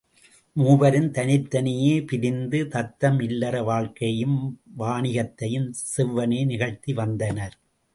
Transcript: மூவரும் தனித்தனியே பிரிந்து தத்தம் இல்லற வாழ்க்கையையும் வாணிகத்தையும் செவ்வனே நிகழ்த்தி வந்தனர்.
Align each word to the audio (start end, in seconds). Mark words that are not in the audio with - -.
மூவரும் 0.55 1.11
தனித்தனியே 1.11 2.05
பிரிந்து 2.05 2.67
தத்தம் 2.67 3.19
இல்லற 3.19 3.63
வாழ்க்கையையும் 3.63 4.39
வாணிகத்தையும் 4.79 5.71
செவ்வனே 5.95 6.45
நிகழ்த்தி 6.45 6.93
வந்தனர். 6.93 7.57